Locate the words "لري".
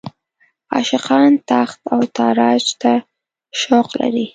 3.99-4.27